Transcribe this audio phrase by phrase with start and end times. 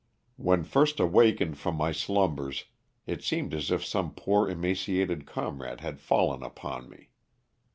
[0.37, 2.65] When first awakened from my slumbers
[3.05, 7.11] it seemed as if some poor emaciated comrade had fallen upon me.